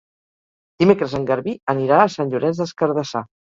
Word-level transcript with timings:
Dimecres 0.83 1.13
en 1.19 1.27
Garbí 1.33 1.55
anirà 1.75 2.01
a 2.01 2.09
Sant 2.17 2.35
Llorenç 2.35 2.65
des 2.65 2.77
Cardassar. 2.83 3.27